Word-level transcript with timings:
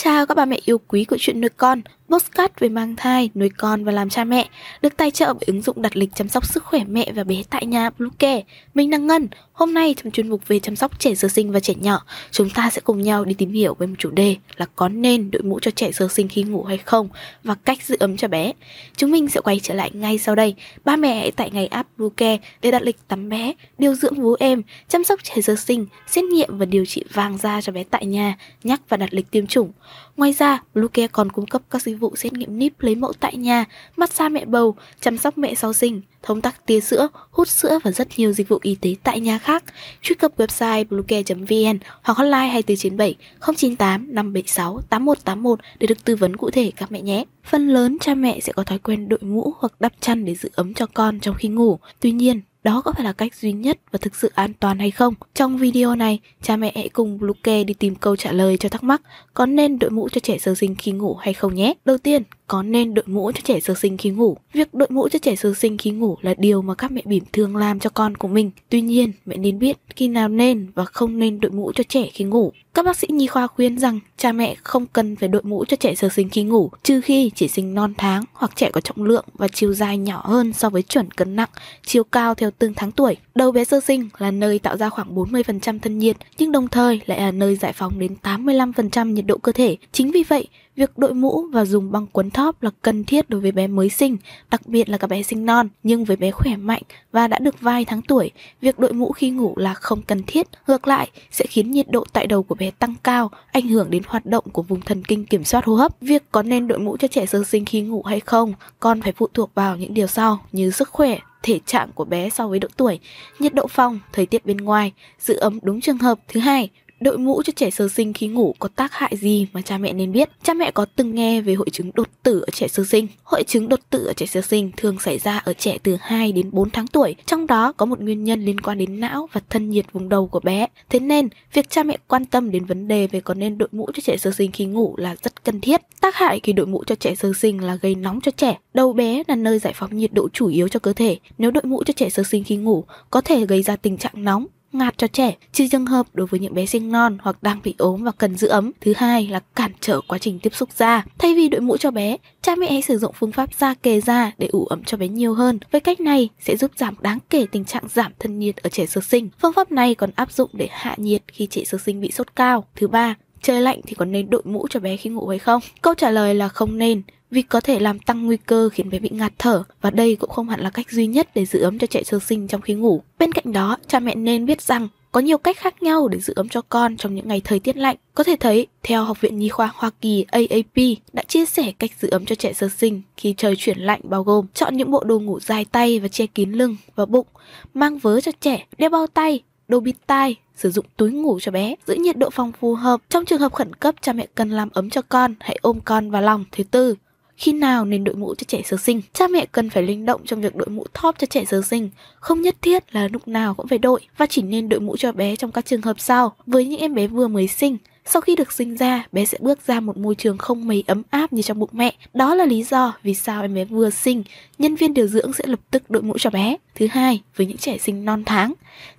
chào 0.00 0.26
các 0.26 0.36
bà 0.36 0.44
mẹ 0.44 0.58
yêu 0.64 0.78
quý 0.88 1.04
của 1.04 1.16
chuyện 1.20 1.40
nuôi 1.40 1.48
con, 1.56 1.82
postcard 2.08 2.54
về 2.58 2.68
mang 2.68 2.96
thai, 2.96 3.30
nuôi 3.34 3.50
con 3.58 3.84
và 3.84 3.92
làm 3.92 4.08
cha 4.08 4.24
mẹ, 4.24 4.48
được 4.82 4.96
tài 4.96 5.10
trợ 5.10 5.34
bởi 5.34 5.44
ứng 5.46 5.62
dụng 5.62 5.82
đặt 5.82 5.96
lịch 5.96 6.14
chăm 6.14 6.28
sóc 6.28 6.46
sức 6.46 6.64
khỏe 6.64 6.80
mẹ 6.88 7.12
và 7.14 7.24
bé 7.24 7.42
tại 7.50 7.66
nhà 7.66 7.90
Bluecare. 7.90 8.42
Mình 8.74 8.90
là 8.90 8.98
Ngân, 8.98 9.28
hôm 9.52 9.74
nay 9.74 9.94
trong 9.96 10.12
chuyên 10.12 10.28
mục 10.28 10.48
về 10.48 10.58
chăm 10.58 10.76
sóc 10.76 10.98
trẻ 10.98 11.14
sơ 11.14 11.28
sinh 11.28 11.52
và 11.52 11.60
trẻ 11.60 11.74
nhỏ, 11.80 12.04
chúng 12.30 12.50
ta 12.50 12.70
sẽ 12.70 12.80
cùng 12.80 13.02
nhau 13.02 13.24
đi 13.24 13.34
tìm 13.34 13.52
hiểu 13.52 13.74
về 13.74 13.86
một 13.86 13.94
chủ 13.98 14.10
đề 14.10 14.36
là 14.56 14.66
có 14.76 14.88
nên 14.88 15.30
đội 15.30 15.42
mũ 15.42 15.58
cho 15.62 15.70
trẻ 15.70 15.92
sơ 15.92 16.08
sinh 16.08 16.28
khi 16.28 16.42
ngủ 16.42 16.64
hay 16.64 16.78
không 16.78 17.08
và 17.44 17.54
cách 17.54 17.82
giữ 17.82 17.96
ấm 18.00 18.16
cho 18.16 18.28
bé. 18.28 18.52
Chúng 18.96 19.10
mình 19.10 19.28
sẽ 19.28 19.40
quay 19.40 19.60
trở 19.62 19.74
lại 19.74 19.90
ngay 19.94 20.18
sau 20.18 20.34
đây. 20.34 20.54
Ba 20.84 20.96
mẹ 20.96 21.14
hãy 21.14 21.30
tại 21.30 21.50
ngày 21.50 21.66
app 21.66 21.88
Bluecare 21.98 22.38
để 22.62 22.70
đặt 22.70 22.82
lịch 22.82 23.08
tắm 23.08 23.28
bé, 23.28 23.52
điều 23.78 23.94
dưỡng 23.94 24.14
vú 24.14 24.36
em, 24.38 24.62
chăm 24.88 25.04
sóc 25.04 25.20
trẻ 25.22 25.42
sơ 25.42 25.56
sinh, 25.56 25.86
xét 26.06 26.24
nghiệm 26.24 26.58
và 26.58 26.66
điều 26.66 26.84
trị 26.84 27.04
vàng 27.12 27.38
da 27.38 27.60
cho 27.60 27.72
bé 27.72 27.84
tại 27.84 28.06
nhà, 28.06 28.36
nhắc 28.64 28.80
và 28.88 28.96
đặt 28.96 29.14
lịch 29.14 29.30
tiêm 29.30 29.46
chủng. 29.46 29.72
Ngoài 30.16 30.32
ra, 30.32 30.62
Bluecare 30.74 31.06
còn 31.06 31.32
cung 31.32 31.46
cấp 31.46 31.62
các 31.70 31.82
dịch 31.82 31.94
vụ 31.94 32.16
xét 32.16 32.32
nghiệm 32.32 32.58
níp 32.58 32.80
lấy 32.80 32.94
mẫu 32.94 33.12
tại 33.20 33.36
nhà, 33.36 33.64
massage 33.96 34.28
mẹ 34.28 34.44
bầu, 34.44 34.76
chăm 35.00 35.18
sóc 35.18 35.38
mẹ 35.38 35.54
sau 35.54 35.72
sinh, 35.72 36.00
thông 36.22 36.40
tắc 36.40 36.66
tia 36.66 36.80
sữa, 36.80 37.08
hút 37.30 37.48
sữa 37.48 37.78
và 37.84 37.90
rất 37.90 38.08
nhiều 38.16 38.32
dịch 38.32 38.48
vụ 38.48 38.58
y 38.62 38.74
tế 38.74 38.94
tại 39.02 39.20
nhà 39.20 39.38
khác. 39.38 39.64
Truy 40.02 40.14
cập 40.14 40.36
website 40.36 40.84
bluecare.vn 40.84 41.78
hoặc 42.02 42.18
hotline 42.18 42.48
2497 42.48 43.16
098 43.40 44.14
576 44.14 44.80
8181 44.88 45.58
để 45.78 45.86
được 45.86 46.04
tư 46.04 46.16
vấn 46.16 46.36
cụ 46.36 46.50
thể 46.50 46.72
các 46.76 46.92
mẹ 46.92 47.00
nhé. 47.00 47.24
Phần 47.44 47.68
lớn 47.68 47.98
cha 48.00 48.14
mẹ 48.14 48.40
sẽ 48.40 48.52
có 48.52 48.64
thói 48.64 48.78
quen 48.78 49.08
đội 49.08 49.20
mũ 49.22 49.52
hoặc 49.58 49.72
đắp 49.80 49.92
chăn 50.00 50.24
để 50.24 50.34
giữ 50.34 50.50
ấm 50.54 50.74
cho 50.74 50.86
con 50.86 51.20
trong 51.20 51.34
khi 51.34 51.48
ngủ. 51.48 51.78
Tuy 52.00 52.12
nhiên, 52.12 52.40
đó 52.68 52.80
có 52.84 52.92
phải 52.92 53.04
là 53.04 53.12
cách 53.12 53.34
duy 53.34 53.52
nhất 53.52 53.78
và 53.90 53.98
thực 54.02 54.16
sự 54.16 54.30
an 54.34 54.52
toàn 54.60 54.78
hay 54.78 54.90
không? 54.90 55.14
Trong 55.34 55.58
video 55.58 55.94
này, 55.94 56.18
cha 56.42 56.56
mẹ 56.56 56.72
hãy 56.74 56.88
cùng 56.88 57.18
Bluecare 57.18 57.64
đi 57.64 57.74
tìm 57.74 57.94
câu 57.94 58.16
trả 58.16 58.32
lời 58.32 58.56
cho 58.56 58.68
thắc 58.68 58.82
mắc 58.82 59.02
có 59.34 59.46
nên 59.46 59.78
đội 59.78 59.90
mũ 59.90 60.08
cho 60.08 60.20
trẻ 60.20 60.38
sơ 60.38 60.54
sinh 60.54 60.74
khi 60.74 60.92
ngủ 60.92 61.14
hay 61.14 61.34
không 61.34 61.54
nhé. 61.54 61.74
Đầu 61.84 61.98
tiên, 61.98 62.22
có 62.48 62.62
nên 62.62 62.94
đội 62.94 63.04
mũ 63.06 63.32
cho 63.32 63.40
trẻ 63.44 63.60
sơ 63.60 63.74
sinh 63.74 63.96
khi 63.96 64.10
ngủ. 64.10 64.36
Việc 64.52 64.74
đội 64.74 64.88
mũ 64.90 65.08
cho 65.08 65.18
trẻ 65.18 65.36
sơ 65.36 65.54
sinh 65.54 65.78
khi 65.78 65.90
ngủ 65.90 66.16
là 66.20 66.34
điều 66.38 66.62
mà 66.62 66.74
các 66.74 66.92
mẹ 66.92 67.02
bỉm 67.04 67.24
thường 67.32 67.56
làm 67.56 67.78
cho 67.78 67.90
con 67.90 68.16
của 68.16 68.28
mình. 68.28 68.50
Tuy 68.68 68.80
nhiên, 68.80 69.12
mẹ 69.26 69.36
nên 69.36 69.58
biết 69.58 69.78
khi 69.96 70.08
nào 70.08 70.28
nên 70.28 70.66
và 70.74 70.84
không 70.84 71.18
nên 71.18 71.40
đội 71.40 71.52
mũ 71.52 71.72
cho 71.74 71.84
trẻ 71.88 72.08
khi 72.12 72.24
ngủ. 72.24 72.52
Các 72.74 72.84
bác 72.84 72.96
sĩ 72.96 73.06
nhi 73.10 73.26
khoa 73.26 73.46
khuyên 73.46 73.78
rằng 73.78 74.00
cha 74.16 74.32
mẹ 74.32 74.56
không 74.62 74.86
cần 74.86 75.16
phải 75.16 75.28
đội 75.28 75.42
mũ 75.42 75.64
cho 75.68 75.76
trẻ 75.76 75.94
sơ 75.94 76.08
sinh 76.08 76.28
khi 76.30 76.42
ngủ, 76.42 76.70
trừ 76.82 77.00
khi 77.00 77.30
chỉ 77.34 77.48
sinh 77.48 77.74
non 77.74 77.94
tháng 77.98 78.24
hoặc 78.32 78.56
trẻ 78.56 78.70
có 78.72 78.80
trọng 78.80 79.04
lượng 79.04 79.24
và 79.34 79.48
chiều 79.48 79.74
dài 79.74 79.98
nhỏ 79.98 80.22
hơn 80.24 80.52
so 80.52 80.70
với 80.70 80.82
chuẩn 80.82 81.10
cân 81.10 81.36
nặng, 81.36 81.48
chiều 81.86 82.04
cao 82.04 82.34
theo 82.34 82.50
từng 82.58 82.72
tháng 82.76 82.92
tuổi. 82.92 83.16
Đầu 83.38 83.52
bé 83.52 83.64
sơ 83.64 83.80
sinh 83.80 84.08
là 84.18 84.30
nơi 84.30 84.58
tạo 84.58 84.76
ra 84.76 84.88
khoảng 84.88 85.14
40% 85.14 85.78
thân 85.78 85.98
nhiệt, 85.98 86.16
nhưng 86.38 86.52
đồng 86.52 86.68
thời 86.68 87.00
lại 87.06 87.20
là 87.20 87.30
nơi 87.30 87.56
giải 87.56 87.72
phóng 87.72 87.98
đến 87.98 88.16
85% 88.22 89.12
nhiệt 89.12 89.26
độ 89.26 89.38
cơ 89.38 89.52
thể. 89.52 89.76
Chính 89.92 90.10
vì 90.10 90.22
vậy, 90.22 90.48
Việc 90.78 90.98
đội 90.98 91.14
mũ 91.14 91.44
và 91.52 91.64
dùng 91.64 91.92
băng 91.92 92.06
quấn 92.06 92.30
thóp 92.30 92.62
là 92.62 92.70
cần 92.82 93.04
thiết 93.04 93.30
đối 93.30 93.40
với 93.40 93.52
bé 93.52 93.66
mới 93.66 93.88
sinh, 93.88 94.16
đặc 94.50 94.66
biệt 94.66 94.88
là 94.88 94.98
các 94.98 95.06
bé 95.06 95.22
sinh 95.22 95.46
non, 95.46 95.68
nhưng 95.82 96.04
với 96.04 96.16
bé 96.16 96.30
khỏe 96.30 96.56
mạnh 96.56 96.82
và 97.12 97.28
đã 97.28 97.38
được 97.38 97.60
vài 97.60 97.84
tháng 97.84 98.02
tuổi, 98.02 98.30
việc 98.60 98.78
đội 98.78 98.92
mũ 98.92 99.12
khi 99.12 99.30
ngủ 99.30 99.54
là 99.56 99.74
không 99.74 100.02
cần 100.02 100.22
thiết. 100.26 100.46
Ngược 100.66 100.86
lại, 100.86 101.10
sẽ 101.30 101.46
khiến 101.48 101.70
nhiệt 101.70 101.90
độ 101.90 102.04
tại 102.12 102.26
đầu 102.26 102.42
của 102.42 102.54
bé 102.54 102.70
tăng 102.70 102.94
cao, 103.02 103.30
ảnh 103.52 103.68
hưởng 103.68 103.90
đến 103.90 104.02
hoạt 104.06 104.26
động 104.26 104.44
của 104.52 104.62
vùng 104.62 104.80
thần 104.80 105.04
kinh 105.04 105.26
kiểm 105.26 105.44
soát 105.44 105.64
hô 105.64 105.74
hấp. 105.74 106.00
Việc 106.00 106.22
có 106.32 106.42
nên 106.42 106.68
đội 106.68 106.78
mũ 106.78 106.96
cho 106.96 107.08
trẻ 107.08 107.26
sơ 107.26 107.44
sinh 107.44 107.64
khi 107.64 107.80
ngủ 107.80 108.02
hay 108.02 108.20
không 108.20 108.52
còn 108.80 109.02
phải 109.02 109.12
phụ 109.12 109.28
thuộc 109.34 109.54
vào 109.54 109.76
những 109.76 109.94
điều 109.94 110.06
sau 110.06 110.40
như 110.52 110.70
sức 110.70 110.88
khỏe, 110.88 111.18
thể 111.42 111.60
trạng 111.66 111.92
của 111.94 112.04
bé 112.04 112.30
so 112.30 112.48
với 112.48 112.58
độ 112.58 112.68
tuổi, 112.76 112.98
nhiệt 113.38 113.54
độ 113.54 113.66
phòng, 113.66 114.00
thời 114.12 114.26
tiết 114.26 114.46
bên 114.46 114.56
ngoài, 114.56 114.92
giữ 115.18 115.34
ấm 115.34 115.58
đúng 115.62 115.80
trường 115.80 115.98
hợp. 115.98 116.18
Thứ 116.28 116.40
hai, 116.40 116.70
Đội 117.00 117.18
mũ 117.18 117.42
cho 117.42 117.52
trẻ 117.56 117.70
sơ 117.70 117.88
sinh 117.88 118.12
khi 118.12 118.28
ngủ 118.28 118.54
có 118.58 118.68
tác 118.68 118.92
hại 118.92 119.16
gì 119.16 119.46
mà 119.52 119.62
cha 119.62 119.78
mẹ 119.78 119.92
nên 119.92 120.12
biết? 120.12 120.28
Cha 120.42 120.54
mẹ 120.54 120.70
có 120.70 120.86
từng 120.96 121.14
nghe 121.14 121.40
về 121.40 121.54
hội 121.54 121.70
chứng 121.72 121.90
đột 121.94 122.08
tử 122.22 122.40
ở 122.40 122.50
trẻ 122.52 122.68
sơ 122.68 122.84
sinh? 122.84 123.06
Hội 123.22 123.42
chứng 123.42 123.68
đột 123.68 123.80
tử 123.90 124.04
ở 124.04 124.12
trẻ 124.12 124.26
sơ 124.26 124.40
sinh 124.40 124.70
thường 124.76 124.98
xảy 125.00 125.18
ra 125.18 125.38
ở 125.38 125.52
trẻ 125.52 125.78
từ 125.82 125.96
2 126.00 126.32
đến 126.32 126.50
4 126.52 126.70
tháng 126.70 126.86
tuổi, 126.86 127.14
trong 127.26 127.46
đó 127.46 127.72
có 127.72 127.86
một 127.86 128.00
nguyên 128.00 128.24
nhân 128.24 128.44
liên 128.44 128.60
quan 128.60 128.78
đến 128.78 129.00
não 129.00 129.28
và 129.32 129.40
thân 129.50 129.70
nhiệt 129.70 129.92
vùng 129.92 130.08
đầu 130.08 130.26
của 130.26 130.40
bé. 130.40 130.66
Thế 130.90 131.00
nên, 131.00 131.28
việc 131.52 131.70
cha 131.70 131.82
mẹ 131.82 131.96
quan 132.08 132.24
tâm 132.24 132.50
đến 132.50 132.64
vấn 132.64 132.88
đề 132.88 133.06
về 133.06 133.20
có 133.20 133.34
nên 133.34 133.58
đội 133.58 133.68
mũ 133.72 133.88
cho 133.94 134.00
trẻ 134.04 134.16
sơ 134.16 134.30
sinh 134.30 134.52
khi 134.52 134.64
ngủ 134.64 134.94
là 134.96 135.16
rất 135.22 135.44
cần 135.44 135.60
thiết. 135.60 135.80
Tác 136.00 136.14
hại 136.14 136.40
khi 136.42 136.52
đội 136.52 136.66
mũ 136.66 136.84
cho 136.86 136.94
trẻ 136.94 137.14
sơ 137.14 137.32
sinh 137.38 137.64
là 137.64 137.74
gây 137.74 137.94
nóng 137.94 138.20
cho 138.20 138.30
trẻ. 138.36 138.58
Đầu 138.74 138.92
bé 138.92 139.22
là 139.28 139.36
nơi 139.36 139.58
giải 139.58 139.72
phóng 139.76 139.96
nhiệt 139.96 140.12
độ 140.12 140.28
chủ 140.28 140.48
yếu 140.48 140.68
cho 140.68 140.80
cơ 140.80 140.92
thể. 140.92 141.18
Nếu 141.38 141.50
đội 141.50 141.64
mũ 141.64 141.82
cho 141.86 141.92
trẻ 141.96 142.10
sơ 142.10 142.22
sinh 142.22 142.44
khi 142.44 142.56
ngủ, 142.56 142.84
có 143.10 143.20
thể 143.20 143.46
gây 143.46 143.62
ra 143.62 143.76
tình 143.76 143.98
trạng 143.98 144.24
nóng, 144.24 144.46
ngạt 144.72 144.98
cho 144.98 145.06
trẻ, 145.06 145.36
trừ 145.52 145.66
trường 145.70 145.86
hợp 145.86 146.06
đối 146.12 146.26
với 146.26 146.40
những 146.40 146.54
bé 146.54 146.66
sinh 146.66 146.92
non 146.92 147.18
hoặc 147.20 147.42
đang 147.42 147.60
bị 147.64 147.74
ốm 147.78 148.04
và 148.04 148.12
cần 148.18 148.36
giữ 148.36 148.48
ấm. 148.48 148.72
Thứ 148.80 148.92
hai 148.96 149.26
là 149.26 149.40
cản 149.56 149.72
trở 149.80 150.00
quá 150.08 150.18
trình 150.18 150.38
tiếp 150.38 150.54
xúc 150.54 150.68
da. 150.72 151.04
Thay 151.18 151.34
vì 151.34 151.48
đội 151.48 151.60
mũ 151.60 151.76
cho 151.76 151.90
bé, 151.90 152.16
cha 152.42 152.56
mẹ 152.56 152.72
hãy 152.72 152.82
sử 152.82 152.98
dụng 152.98 153.14
phương 153.18 153.32
pháp 153.32 153.54
da 153.54 153.74
kề 153.74 154.00
da 154.00 154.32
để 154.38 154.48
ủ 154.52 154.66
ấm 154.66 154.84
cho 154.84 154.96
bé 154.96 155.08
nhiều 155.08 155.34
hơn. 155.34 155.58
Với 155.70 155.80
cách 155.80 156.00
này 156.00 156.28
sẽ 156.40 156.56
giúp 156.56 156.70
giảm 156.76 156.94
đáng 157.00 157.18
kể 157.30 157.46
tình 157.52 157.64
trạng 157.64 157.88
giảm 157.88 158.12
thân 158.18 158.38
nhiệt 158.38 158.56
ở 158.56 158.70
trẻ 158.70 158.86
sơ 158.86 159.00
sinh. 159.00 159.28
Phương 159.42 159.52
pháp 159.52 159.72
này 159.72 159.94
còn 159.94 160.10
áp 160.14 160.32
dụng 160.32 160.50
để 160.52 160.68
hạ 160.70 160.94
nhiệt 160.98 161.22
khi 161.28 161.46
trẻ 161.46 161.64
sơ 161.64 161.78
sinh 161.78 162.00
bị 162.00 162.10
sốt 162.10 162.36
cao. 162.36 162.64
Thứ 162.76 162.88
ba, 162.88 163.14
trời 163.42 163.60
lạnh 163.60 163.80
thì 163.86 163.94
có 163.94 164.04
nên 164.04 164.30
đội 164.30 164.42
mũ 164.44 164.66
cho 164.70 164.80
bé 164.80 164.96
khi 164.96 165.10
ngủ 165.10 165.28
hay 165.28 165.38
không? 165.38 165.62
Câu 165.82 165.94
trả 165.94 166.10
lời 166.10 166.34
là 166.34 166.48
không 166.48 166.78
nên 166.78 167.02
vì 167.30 167.42
có 167.42 167.60
thể 167.60 167.78
làm 167.78 167.98
tăng 167.98 168.26
nguy 168.26 168.36
cơ 168.36 168.68
khiến 168.72 168.90
bé 168.90 168.98
bị 168.98 169.08
ngạt 169.12 169.32
thở 169.38 169.62
và 169.80 169.90
đây 169.90 170.16
cũng 170.16 170.30
không 170.30 170.48
hẳn 170.48 170.60
là 170.60 170.70
cách 170.70 170.90
duy 170.90 171.06
nhất 171.06 171.28
để 171.34 171.46
giữ 171.46 171.60
ấm 171.60 171.78
cho 171.78 171.86
trẻ 171.86 172.02
sơ 172.02 172.18
sinh 172.18 172.48
trong 172.48 172.60
khi 172.60 172.74
ngủ. 172.74 173.02
Bên 173.18 173.32
cạnh 173.32 173.52
đó, 173.52 173.76
cha 173.86 174.00
mẹ 174.00 174.14
nên 174.14 174.46
biết 174.46 174.62
rằng 174.62 174.88
có 175.12 175.20
nhiều 175.20 175.38
cách 175.38 175.56
khác 175.56 175.82
nhau 175.82 176.08
để 176.08 176.18
giữ 176.18 176.32
ấm 176.36 176.48
cho 176.48 176.62
con 176.68 176.96
trong 176.96 177.14
những 177.14 177.28
ngày 177.28 177.40
thời 177.44 177.60
tiết 177.60 177.76
lạnh. 177.76 177.96
Có 178.14 178.24
thể 178.24 178.36
thấy, 178.40 178.66
theo 178.82 179.04
Học 179.04 179.20
viện 179.20 179.38
Nhi 179.38 179.48
khoa 179.48 179.70
Hoa 179.74 179.90
Kỳ 180.00 180.24
AAP 180.30 180.98
đã 181.12 181.22
chia 181.22 181.46
sẻ 181.46 181.72
cách 181.78 181.90
giữ 182.00 182.10
ấm 182.10 182.24
cho 182.24 182.34
trẻ 182.34 182.52
sơ 182.52 182.68
sinh 182.68 183.02
khi 183.16 183.34
trời 183.36 183.56
chuyển 183.56 183.78
lạnh 183.78 184.00
bao 184.02 184.22
gồm 184.22 184.46
chọn 184.54 184.76
những 184.76 184.90
bộ 184.90 185.04
đồ 185.04 185.20
ngủ 185.20 185.40
dài 185.40 185.64
tay 185.64 186.00
và 186.00 186.08
che 186.08 186.26
kín 186.26 186.52
lưng 186.52 186.76
và 186.94 187.06
bụng, 187.06 187.26
mang 187.74 187.98
vớ 187.98 188.20
cho 188.20 188.32
trẻ, 188.40 188.66
đeo 188.78 188.90
bao 188.90 189.06
tay, 189.06 189.40
đồ 189.68 189.80
bịt 189.80 189.96
tai, 190.06 190.36
sử 190.54 190.70
dụng 190.70 190.86
túi 190.96 191.12
ngủ 191.12 191.40
cho 191.40 191.52
bé, 191.52 191.74
giữ 191.86 191.94
nhiệt 191.94 192.16
độ 192.16 192.30
phòng 192.30 192.52
phù 192.60 192.74
hợp. 192.74 193.00
Trong 193.08 193.24
trường 193.24 193.40
hợp 193.40 193.52
khẩn 193.52 193.74
cấp, 193.74 193.94
cha 194.00 194.12
mẹ 194.12 194.26
cần 194.34 194.50
làm 194.50 194.68
ấm 194.72 194.90
cho 194.90 195.02
con, 195.02 195.34
hãy 195.40 195.58
ôm 195.62 195.80
con 195.84 196.10
vào 196.10 196.22
lòng. 196.22 196.44
Thứ 196.52 196.64
tư, 196.64 196.94
khi 197.36 197.52
nào 197.52 197.84
nên 197.84 198.04
đội 198.04 198.14
mũ 198.14 198.34
cho 198.34 198.44
trẻ 198.48 198.62
sơ 198.64 198.76
sinh. 198.76 199.02
Cha 199.12 199.28
mẹ 199.28 199.46
cần 199.52 199.70
phải 199.70 199.82
linh 199.82 200.06
động 200.06 200.20
trong 200.24 200.40
việc 200.40 200.56
đội 200.56 200.68
mũ 200.68 200.84
thóp 200.94 201.18
cho 201.18 201.26
trẻ 201.26 201.44
sơ 201.44 201.62
sinh, 201.62 201.90
không 202.14 202.42
nhất 202.42 202.56
thiết 202.62 202.94
là 202.94 203.08
lúc 203.08 203.28
nào 203.28 203.54
cũng 203.54 203.68
phải 203.68 203.78
đội 203.78 204.00
và 204.16 204.26
chỉ 204.26 204.42
nên 204.42 204.68
đội 204.68 204.80
mũ 204.80 204.96
cho 204.96 205.12
bé 205.12 205.36
trong 205.36 205.52
các 205.52 205.66
trường 205.66 205.82
hợp 205.82 206.00
sau. 206.00 206.34
Với 206.46 206.66
những 206.66 206.80
em 206.80 206.94
bé 206.94 207.06
vừa 207.06 207.28
mới 207.28 207.48
sinh, 207.48 207.76
sau 208.10 208.20
khi 208.20 208.36
được 208.36 208.52
sinh 208.52 208.76
ra, 208.76 209.06
bé 209.12 209.24
sẽ 209.24 209.38
bước 209.40 209.58
ra 209.66 209.80
một 209.80 209.96
môi 209.96 210.14
trường 210.14 210.38
không 210.38 210.66
mấy 210.68 210.84
ấm 210.86 211.02
áp 211.10 211.32
như 211.32 211.42
trong 211.42 211.58
bụng 211.58 211.70
mẹ. 211.72 211.94
Đó 212.14 212.34
là 212.34 212.44
lý 212.44 212.62
do 212.62 212.94
vì 213.02 213.14
sao 213.14 213.42
em 213.42 213.54
bé 213.54 213.64
vừa 213.64 213.90
sinh, 213.90 214.22
nhân 214.58 214.76
viên 214.76 214.94
điều 214.94 215.06
dưỡng 215.06 215.32
sẽ 215.32 215.44
lập 215.46 215.60
tức 215.70 215.90
đội 215.90 216.02
mũ 216.02 216.18
cho 216.18 216.30
bé. 216.30 216.56
Thứ 216.74 216.86
hai, 216.90 217.22
với 217.36 217.46
những 217.46 217.56
trẻ 217.56 217.78
sinh 217.78 218.04
non 218.04 218.22
tháng, 218.26 218.52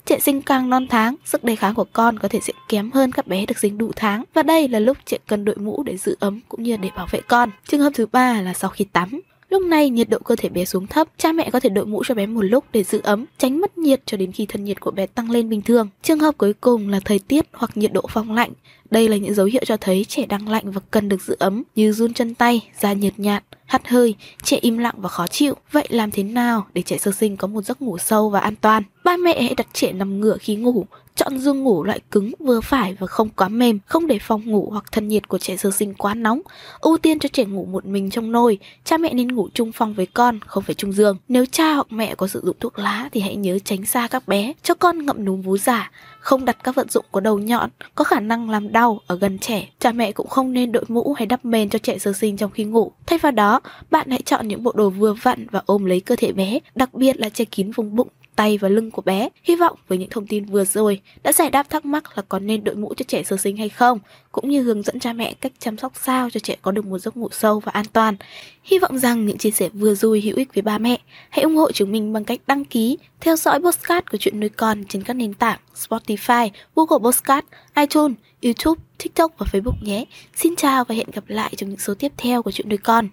trẻ 0.05 0.19
sinh 0.19 0.41
càng 0.41 0.69
non 0.69 0.87
tháng, 0.87 1.15
sức 1.25 1.43
đề 1.43 1.55
kháng 1.55 1.75
của 1.75 1.85
con 1.93 2.19
có 2.19 2.27
thể 2.27 2.39
sẽ 2.39 2.53
kém 2.69 2.91
hơn 2.91 3.11
các 3.11 3.27
bé 3.27 3.45
được 3.45 3.59
sinh 3.59 3.77
đủ 3.77 3.91
tháng. 3.95 4.23
Và 4.33 4.43
đây 4.43 4.67
là 4.67 4.79
lúc 4.79 4.97
trẻ 5.05 5.17
cần 5.27 5.45
đội 5.45 5.55
mũ 5.55 5.83
để 5.83 5.97
giữ 5.97 6.15
ấm 6.19 6.39
cũng 6.49 6.63
như 6.63 6.77
để 6.77 6.89
bảo 6.95 7.07
vệ 7.11 7.21
con. 7.27 7.49
Trường 7.67 7.81
hợp 7.81 7.91
thứ 7.93 8.05
ba 8.05 8.41
là 8.41 8.53
sau 8.53 8.69
khi 8.69 8.85
tắm. 8.85 9.21
Lúc 9.49 9.61
này 9.61 9.89
nhiệt 9.89 10.09
độ 10.09 10.19
cơ 10.19 10.35
thể 10.35 10.49
bé 10.49 10.65
xuống 10.65 10.87
thấp, 10.87 11.07
cha 11.17 11.31
mẹ 11.31 11.49
có 11.49 11.59
thể 11.59 11.69
đội 11.69 11.85
mũ 11.85 12.03
cho 12.05 12.15
bé 12.15 12.25
một 12.25 12.41
lúc 12.41 12.65
để 12.71 12.83
giữ 12.83 13.01
ấm, 13.03 13.25
tránh 13.37 13.61
mất 13.61 13.77
nhiệt 13.77 14.01
cho 14.05 14.17
đến 14.17 14.31
khi 14.31 14.45
thân 14.45 14.63
nhiệt 14.63 14.79
của 14.79 14.91
bé 14.91 15.07
tăng 15.07 15.31
lên 15.31 15.49
bình 15.49 15.61
thường. 15.61 15.87
Trường 16.03 16.19
hợp 16.19 16.37
cuối 16.37 16.53
cùng 16.53 16.89
là 16.89 16.99
thời 17.05 17.19
tiết 17.19 17.45
hoặc 17.53 17.77
nhiệt 17.77 17.93
độ 17.93 18.01
phong 18.09 18.31
lạnh. 18.31 18.51
Đây 18.91 19.09
là 19.09 19.17
những 19.17 19.33
dấu 19.33 19.45
hiệu 19.45 19.61
cho 19.65 19.77
thấy 19.77 20.05
trẻ 20.07 20.25
đang 20.25 20.49
lạnh 20.49 20.71
và 20.71 20.81
cần 20.91 21.09
được 21.09 21.21
giữ 21.21 21.35
ấm 21.39 21.63
như 21.75 21.91
run 21.91 22.13
chân 22.13 22.35
tay, 22.35 22.69
da 22.79 22.93
nhợt 22.93 23.19
nhạt, 23.19 23.43
hắt 23.65 23.87
hơi, 23.87 24.15
trẻ 24.43 24.57
im 24.61 24.77
lặng 24.77 24.95
và 24.97 25.09
khó 25.09 25.27
chịu. 25.27 25.53
Vậy 25.71 25.87
làm 25.89 26.11
thế 26.11 26.23
nào 26.23 26.67
để 26.73 26.81
trẻ 26.81 26.97
sơ 26.97 27.11
sinh 27.11 27.37
có 27.37 27.47
một 27.47 27.61
giấc 27.61 27.81
ngủ 27.81 27.97
sâu 27.97 28.29
và 28.29 28.39
an 28.39 28.55
toàn? 28.55 28.83
Ba 29.03 29.17
mẹ 29.17 29.41
hãy 29.41 29.55
đặt 29.55 29.67
trẻ 29.73 29.91
nằm 29.91 30.19
ngửa 30.19 30.37
khi 30.39 30.55
ngủ, 30.55 30.85
chọn 31.15 31.39
giường 31.39 31.63
ngủ 31.63 31.83
loại 31.83 31.99
cứng 32.11 32.31
vừa 32.39 32.61
phải 32.61 32.95
và 32.99 33.07
không 33.07 33.29
quá 33.29 33.47
mềm, 33.47 33.79
không 33.85 34.07
để 34.07 34.19
phòng 34.19 34.41
ngủ 34.45 34.69
hoặc 34.71 34.85
thân 34.91 35.07
nhiệt 35.07 35.27
của 35.27 35.37
trẻ 35.37 35.57
sơ 35.57 35.71
sinh 35.71 35.93
quá 35.93 36.13
nóng. 36.13 36.41
Ưu 36.79 36.97
tiên 36.97 37.19
cho 37.19 37.29
trẻ 37.33 37.45
ngủ 37.45 37.65
một 37.65 37.85
mình 37.85 38.09
trong 38.09 38.31
nôi, 38.31 38.57
cha 38.83 38.97
mẹ 38.97 39.13
nên 39.13 39.27
ngủ 39.27 39.49
chung 39.53 39.71
phòng 39.71 39.93
với 39.93 40.05
con, 40.05 40.39
không 40.47 40.63
phải 40.63 40.75
chung 40.75 40.93
giường. 40.93 41.17
Nếu 41.27 41.45
cha 41.45 41.73
hoặc 41.73 41.87
mẹ 41.89 42.15
có 42.15 42.27
sử 42.27 42.41
dụng 42.43 42.55
thuốc 42.59 42.79
lá 42.79 43.09
thì 43.11 43.21
hãy 43.21 43.35
nhớ 43.35 43.59
tránh 43.59 43.85
xa 43.85 44.07
các 44.07 44.27
bé, 44.27 44.53
cho 44.63 44.73
con 44.73 45.05
ngậm 45.05 45.25
núm 45.25 45.41
vú 45.41 45.57
giả, 45.57 45.91
không 46.19 46.45
đặt 46.45 46.57
các 46.63 46.75
vật 46.75 46.91
dụng 46.91 47.05
có 47.11 47.19
đầu 47.19 47.39
nhọn, 47.39 47.69
có 47.95 48.03
khả 48.03 48.19
năng 48.19 48.49
làm 48.49 48.71
đau 48.79 48.99
ở 49.07 49.15
gần 49.15 49.39
trẻ. 49.39 49.67
Cha 49.79 49.91
mẹ 49.91 50.11
cũng 50.11 50.27
không 50.27 50.53
nên 50.53 50.71
đội 50.71 50.83
mũ 50.87 51.13
hay 51.13 51.25
đắp 51.25 51.45
mền 51.45 51.69
cho 51.69 51.79
trẻ 51.79 51.97
sơ 51.97 52.13
sinh 52.13 52.37
trong 52.37 52.51
khi 52.51 52.63
ngủ. 52.63 52.91
Thay 53.05 53.19
vào 53.19 53.31
đó, 53.31 53.61
bạn 53.91 54.09
hãy 54.09 54.21
chọn 54.25 54.47
những 54.47 54.63
bộ 54.63 54.71
đồ 54.75 54.89
vừa 54.89 55.13
vặn 55.13 55.47
và 55.51 55.61
ôm 55.65 55.85
lấy 55.85 55.99
cơ 55.99 56.15
thể 56.15 56.31
bé, 56.31 56.59
đặc 56.75 56.93
biệt 56.93 57.19
là 57.19 57.29
che 57.29 57.45
kín 57.45 57.71
vùng 57.71 57.95
bụng 57.95 58.07
tay 58.39 58.57
và 58.57 58.69
lưng 58.69 58.91
của 58.91 59.01
bé. 59.01 59.29
Hy 59.43 59.55
vọng 59.55 59.77
với 59.87 59.97
những 59.97 60.09
thông 60.09 60.27
tin 60.27 60.45
vừa 60.45 60.65
rồi 60.65 61.01
đã 61.23 61.33
giải 61.33 61.49
đáp 61.49 61.69
thắc 61.69 61.85
mắc 61.85 62.17
là 62.17 62.23
có 62.29 62.39
nên 62.39 62.63
đội 62.63 62.75
mũ 62.75 62.93
cho 62.97 63.05
trẻ 63.07 63.23
sơ 63.23 63.37
sinh 63.37 63.57
hay 63.57 63.69
không, 63.69 63.99
cũng 64.31 64.49
như 64.49 64.61
hướng 64.61 64.83
dẫn 64.83 64.99
cha 64.99 65.13
mẹ 65.13 65.33
cách 65.41 65.51
chăm 65.59 65.77
sóc 65.77 65.93
sao 66.03 66.29
cho 66.29 66.39
trẻ 66.39 66.55
có 66.61 66.71
được 66.71 66.85
một 66.85 66.99
giấc 66.99 67.17
ngủ 67.17 67.27
sâu 67.31 67.59
và 67.59 67.71
an 67.71 67.85
toàn. 67.93 68.15
Hy 68.63 68.79
vọng 68.79 68.97
rằng 68.97 69.25
những 69.25 69.37
chia 69.37 69.51
sẻ 69.51 69.69
vừa 69.73 69.95
rồi 69.95 70.21
hữu 70.21 70.35
ích 70.37 70.53
với 70.53 70.61
ba 70.61 70.77
mẹ. 70.77 70.97
Hãy 71.29 71.43
ủng 71.43 71.55
hộ 71.55 71.71
chúng 71.71 71.91
mình 71.91 72.13
bằng 72.13 72.23
cách 72.23 72.39
đăng 72.47 72.65
ký, 72.65 72.97
theo 73.19 73.35
dõi 73.35 73.59
podcast 73.59 74.05
của 74.11 74.17
chuyện 74.17 74.39
nuôi 74.39 74.49
con 74.49 74.83
trên 74.89 75.03
các 75.03 75.13
nền 75.13 75.33
tảng 75.33 75.59
Spotify, 75.75 76.49
Google 76.75 77.11
Podcast, 77.11 77.45
iTunes 77.75 78.17
YouTube, 78.41 78.81
TikTok 78.97 79.31
và 79.37 79.45
Facebook 79.51 79.75
nhé. 79.81 80.05
Xin 80.35 80.55
chào 80.55 80.83
và 80.83 80.95
hẹn 80.95 81.07
gặp 81.13 81.23
lại 81.27 81.53
trong 81.57 81.69
những 81.69 81.79
số 81.79 81.93
tiếp 81.93 82.11
theo 82.17 82.43
của 82.43 82.51
chuyện 82.51 82.69
nuôi 82.69 82.77
con. 82.77 83.09